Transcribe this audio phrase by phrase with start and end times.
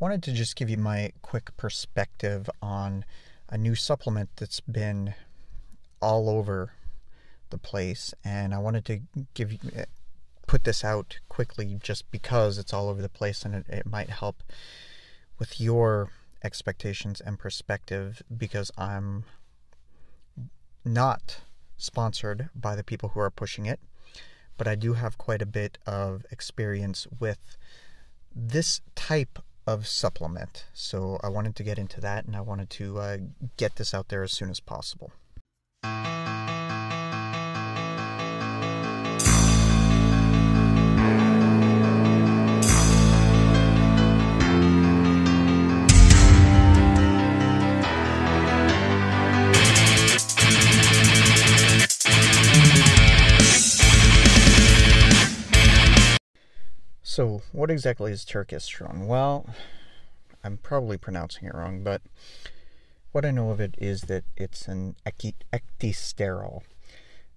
[0.00, 3.04] wanted to just give you my quick perspective on
[3.50, 5.14] a new supplement that's been
[6.00, 6.72] all over
[7.50, 9.00] the place, and I wanted to
[9.34, 9.84] give you eh,
[10.46, 14.08] put this out quickly just because it's all over the place and it, it might
[14.08, 14.42] help
[15.38, 16.08] with your
[16.42, 19.24] expectations and perspective because I'm
[20.82, 21.40] not
[21.76, 23.80] sponsored by the people who are pushing it,
[24.56, 27.58] but I do have quite a bit of experience with
[28.34, 30.66] this type of supplement.
[30.72, 33.18] So I wanted to get into that and I wanted to uh,
[33.56, 35.12] get this out there as soon as possible.
[57.10, 59.08] So, what exactly is turkesterone?
[59.08, 59.44] Well,
[60.44, 62.02] I'm probably pronouncing it wrong, but
[63.10, 66.62] what I know of it is that it's an ecdysterol,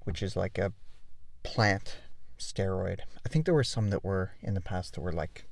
[0.03, 0.73] which is like a
[1.41, 1.97] plant
[2.37, 2.99] steroid.
[3.25, 5.45] I think there were some that were in the past that were like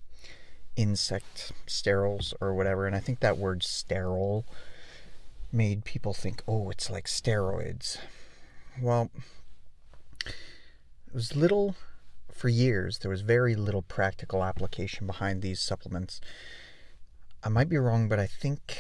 [0.76, 4.44] insect sterols or whatever, and I think that word sterol
[5.52, 7.98] made people think, oh, it's like steroids.
[8.80, 9.10] Well,
[10.28, 10.36] it
[11.12, 11.76] was little
[12.42, 16.20] for years, there was very little practical application behind these supplements.
[17.44, 18.80] I might be wrong, but I think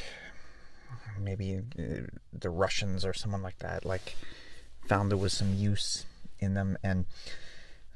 [1.20, 4.16] maybe uh, the Russians or someone like that like
[4.88, 6.06] found there was some use
[6.40, 7.06] in them and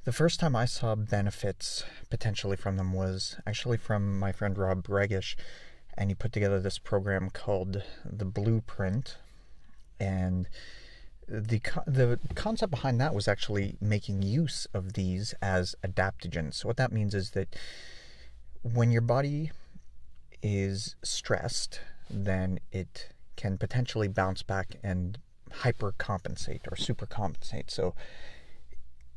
[0.04, 4.84] the first time I saw benefits potentially from them was actually from my friend Rob
[4.84, 5.36] Regish
[5.98, 9.18] and he put together this program called the Blueprint
[10.00, 10.48] and
[11.28, 16.56] the the concept behind that was actually making use of these as adaptogens.
[16.56, 17.56] So what that means is that
[18.62, 19.52] when your body
[20.42, 25.18] is stressed, then it can potentially bounce back and
[25.62, 27.70] hypercompensate or supercompensate.
[27.70, 27.96] So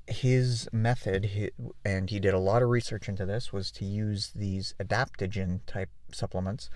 [0.07, 1.53] his method,
[1.85, 5.91] and he did a lot of research into this, was to use these adaptogen type
[6.13, 6.71] supplements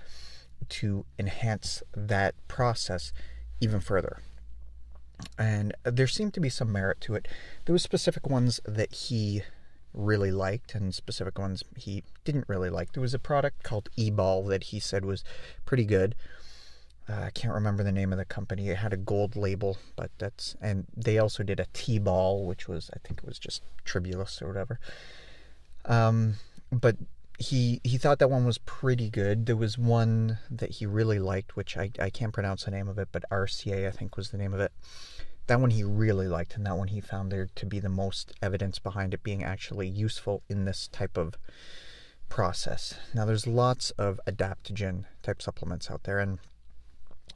[0.69, 3.12] to enhance that process
[3.60, 4.19] even further
[5.39, 7.28] and there seemed to be some merit to it.
[7.65, 9.43] There were specific ones that he
[9.95, 12.93] really liked and specific ones he didn't really like.
[12.93, 15.23] There was a product called E-Bol that he said was
[15.65, 16.15] pretty good.
[17.09, 18.69] Uh, I can't remember the name of the company.
[18.69, 22.91] It had a gold label, but that's and they also did a T-Bol, which was
[22.94, 24.79] I think it was just Tribulus or whatever.
[25.84, 26.34] Um,
[26.71, 26.97] but
[27.42, 29.47] he he thought that one was pretty good.
[29.47, 32.98] There was one that he really liked, which I, I can't pronounce the name of
[32.98, 34.72] it, but RCA I think was the name of it.
[35.48, 38.32] That one he really liked, and that one he found there to be the most
[38.41, 41.34] evidence behind it being actually useful in this type of
[42.28, 42.94] process.
[43.12, 46.38] Now there's lots of adaptogen type supplements out there, and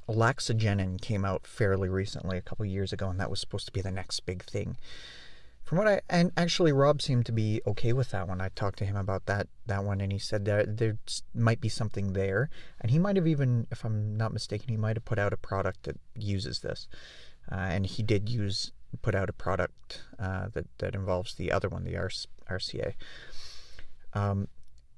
[0.08, 3.82] laxogenin came out fairly recently, a couple years ago, and that was supposed to be
[3.82, 4.76] the next big thing
[5.66, 8.40] from what I and actually Rob seemed to be okay with that one.
[8.40, 10.96] I talked to him about that that one, and he said that there
[11.34, 12.48] might be something there,
[12.80, 15.36] and he might have even, if I'm not mistaken, he might have put out a
[15.36, 16.86] product that uses this,
[17.50, 18.70] uh, and he did use
[19.02, 21.94] put out a product uh, that that involves the other one, the
[22.48, 22.94] RCA.
[24.14, 24.46] Um,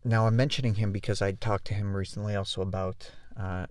[0.04, 3.66] now I'm mentioning him because I talked to him recently also about uh,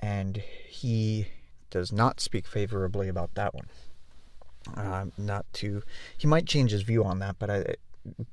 [0.00, 1.28] and he
[1.70, 3.68] does not speak favorably about that one.
[4.76, 5.82] Uh, not to,
[6.16, 7.74] he might change his view on that, but I,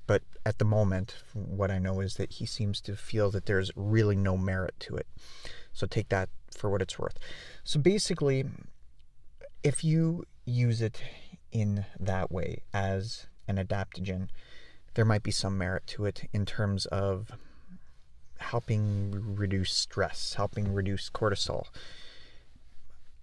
[0.08, 3.72] but at the moment, what I know is that he seems to feel that there's
[3.76, 5.08] really no merit to it.
[5.74, 7.18] So take that for what it's worth.
[7.64, 8.46] So basically,
[9.64, 11.02] if you use it
[11.52, 14.30] in that way as an adaptogen,
[14.94, 17.32] there might be some merit to it in terms of
[18.40, 21.68] helping reduce stress, helping reduce cortisol,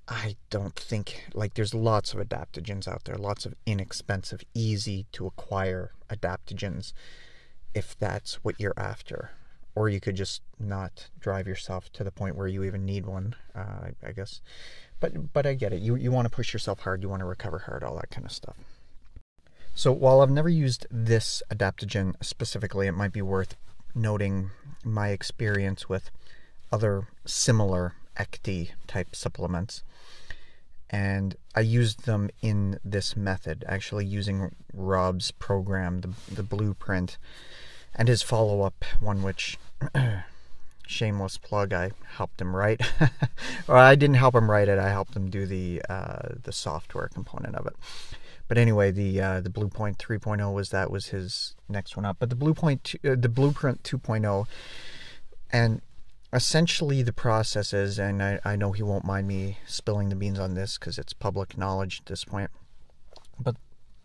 [0.08, 5.26] I don't think like there's lots of adaptogens out there, lots of inexpensive, easy to
[5.26, 6.92] acquire adaptogens
[7.74, 9.32] if that's what you're after.
[9.74, 13.36] Or you could just not drive yourself to the point where you even need one,
[13.54, 14.40] uh, I guess.
[14.98, 15.82] But but I get it.
[15.82, 18.24] You you want to push yourself hard, you want to recover hard, all that kind
[18.24, 18.56] of stuff.
[19.74, 23.56] So while I've never used this adaptogen specifically, it might be worth
[23.94, 24.50] noting
[24.84, 26.10] my experience with
[26.72, 29.82] other similar ECT type supplements
[30.90, 37.18] and I used them in this method, actually using Rob's program, the, the blueprint,
[37.94, 39.58] and his follow up one, which
[40.86, 42.80] shameless plug, I helped him write.
[43.68, 47.08] or I didn't help him write it, I helped him do the uh, the software
[47.08, 47.76] component of it.
[48.46, 52.16] But anyway, the uh, the Blueprint 3.0 was that was his next one up.
[52.18, 54.46] But the Blueprint uh, the Blueprint 2.0,
[55.52, 55.82] and
[56.32, 60.38] essentially the process is, and I, I know he won't mind me spilling the beans
[60.38, 62.50] on this because it's public knowledge at this point.
[63.38, 63.56] But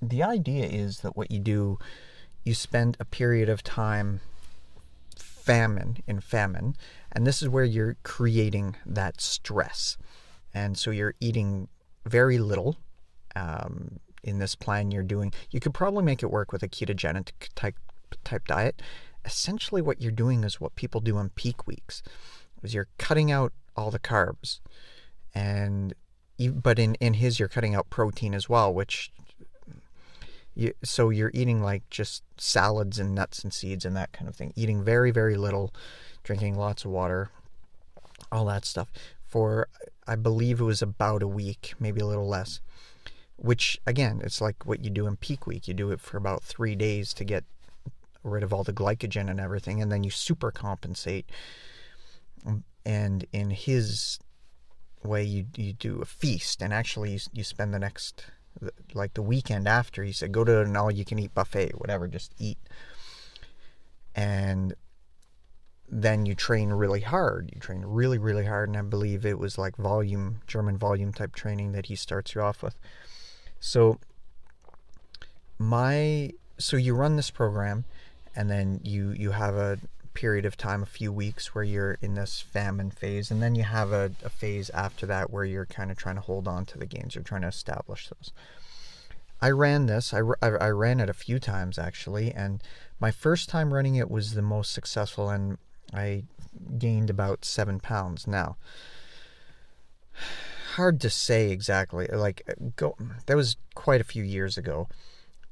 [0.02, 1.80] the idea is that what you do,
[2.44, 4.22] you spend a period of time
[5.16, 6.76] famine in famine,
[7.12, 9.98] and this is where you're creating that stress,
[10.54, 11.68] and so you're eating
[12.06, 12.78] very little.
[13.36, 17.32] Um, in this plan you're doing, you could probably make it work with a ketogenic
[17.56, 17.76] type
[18.24, 18.82] type diet.
[19.26, 22.04] Essentially, what you're doing is what people do on peak weeks,
[22.62, 24.60] is you're cutting out all the carbs,
[25.34, 25.94] and
[26.56, 29.12] but in in his you're cutting out protein as well, which
[30.56, 34.36] you, so you're eating like just salads and nuts and seeds and that kind of
[34.36, 34.54] thing.
[34.56, 35.74] Eating very very little,
[36.24, 37.30] drinking lots of water,
[38.32, 38.90] all that stuff
[39.34, 39.68] for
[40.06, 42.60] I believe it was about a week, maybe a little less.
[43.36, 45.68] Which again, it's like what you do in peak week.
[45.68, 47.44] You do it for about three days to get
[48.24, 51.30] rid of all the glycogen and everything, and then you super compensate.
[52.86, 54.20] And in his
[55.04, 58.26] way, you you do a feast, and actually you, you spend the next
[58.94, 60.04] like the weekend after.
[60.04, 62.60] He said, go to an all-you-can-eat buffet, whatever, just eat.
[64.16, 64.76] And
[65.90, 67.52] then you train really hard.
[67.54, 71.36] You train really, really hard, and I believe it was like volume, German volume type
[71.36, 72.78] training that he starts you off with.
[73.60, 74.00] So
[75.58, 77.86] my so you run this program,
[78.36, 79.80] and then you you have a
[80.14, 83.64] period of time, a few weeks, where you're in this famine phase, and then you
[83.64, 86.78] have a, a phase after that where you're kind of trying to hold on to
[86.78, 87.16] the gains.
[87.16, 88.32] You're trying to establish those.
[89.42, 90.14] I ran this.
[90.14, 92.62] I, I, I ran it a few times actually, and
[93.00, 95.58] my first time running it was the most successful, and
[95.94, 96.24] I
[96.78, 98.28] gained about seven pounds.
[98.28, 98.56] Now,
[100.76, 102.08] hard to say exactly.
[102.08, 102.44] Like,
[102.76, 102.96] go
[103.26, 104.88] that was quite a few years ago,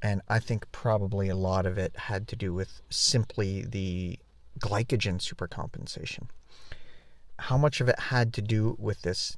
[0.01, 4.19] and I think probably a lot of it had to do with simply the
[4.59, 6.27] glycogen supercompensation.
[7.39, 9.37] How much of it had to do with this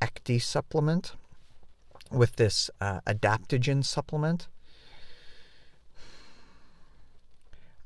[0.00, 1.14] Ecti supplement,
[2.10, 4.48] with this uh, adaptogen supplement?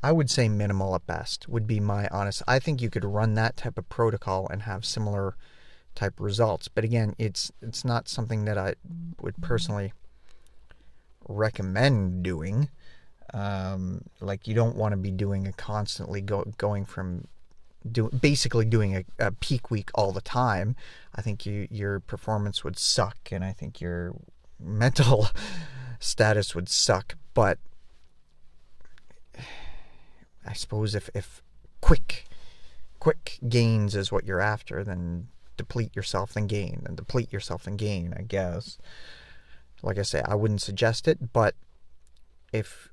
[0.03, 2.43] I would say minimal at best would be my honest.
[2.47, 5.37] I think you could run that type of protocol and have similar
[5.95, 6.69] type results.
[6.69, 8.75] But again, it's it's not something that I
[9.21, 9.93] would personally
[11.29, 12.69] recommend doing.
[13.35, 17.29] Um, like you don't want to be doing a constantly go, going from
[17.91, 20.77] do, basically doing a, a, peak week all the time.
[21.15, 24.15] I think you, your performance would suck, and I think your
[24.59, 25.29] mental
[26.01, 27.17] status would suck.
[27.35, 27.59] But
[30.47, 31.43] I suppose if if
[31.81, 32.25] quick
[32.99, 37.79] quick gains is what you're after, then deplete yourself and gain, and deplete yourself and
[37.79, 38.15] gain.
[38.17, 38.79] I guess.
[39.83, 41.55] Like I say, I wouldn't suggest it, but
[42.53, 42.91] if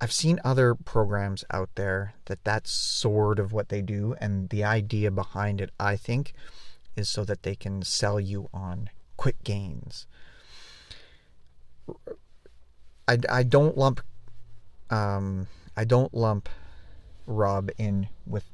[0.00, 4.64] I've seen other programs out there that that's sort of what they do, and the
[4.64, 6.32] idea behind it, I think,
[6.96, 10.06] is so that they can sell you on quick gains.
[13.06, 14.00] I, I don't lump
[14.88, 16.48] um, I don't lump
[17.26, 18.44] Rob in with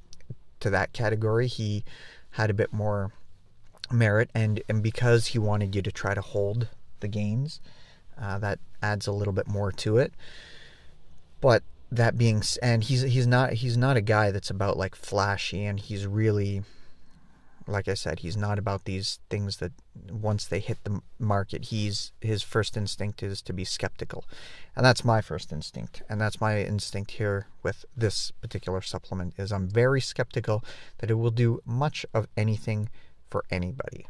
[0.61, 1.47] to that category.
[1.47, 1.85] He
[2.31, 3.13] had a bit more
[3.91, 6.69] merit, and and because he wanted you to try to hold
[7.01, 7.61] the gains,
[8.21, 10.13] uh, that adds a little bit more to it.
[11.41, 15.65] But that being and he's he's not he's not a guy that's about like flashy
[15.65, 16.62] and he's really
[17.69, 19.73] like I said he's not about these things that
[20.11, 24.25] once they hit the market he's his first instinct is to be skeptical.
[24.75, 26.03] And that's my first instinct.
[26.09, 30.65] And that's my instinct here with this particular supplement is I'm very skeptical
[30.99, 32.88] that it will do much of anything
[33.29, 34.07] for anybody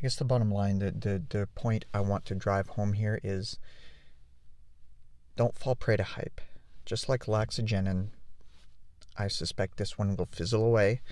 [0.00, 3.20] I guess the bottom line the the, the point I want to drive home here
[3.22, 3.58] is
[5.36, 6.40] don't fall prey to hype.
[6.86, 8.08] Just like Laxogenin,
[9.18, 11.02] I suspect this one will fizzle away.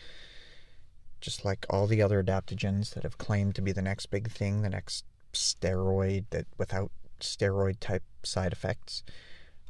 [1.21, 4.63] Just like all the other adaptogens that have claimed to be the next big thing,
[4.63, 5.05] the next
[5.35, 6.91] steroid that without
[7.21, 9.03] steroid type side effects.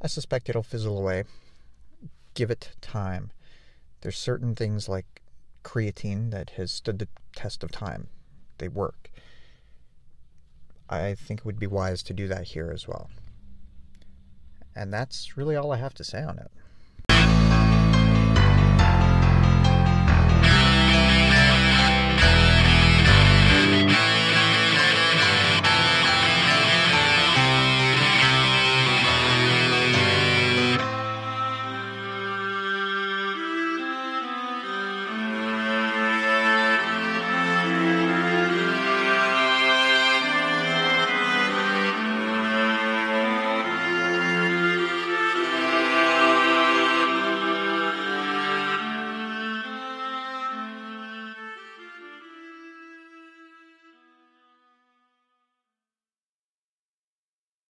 [0.00, 1.24] I suspect it'll fizzle away.
[2.34, 3.32] Give it time.
[4.02, 5.22] There's certain things like
[5.64, 8.06] creatine that has stood the test of time.
[8.58, 9.10] They work.
[10.88, 13.10] I think it would be wise to do that here as well.
[14.74, 16.50] And that's really all I have to say on it.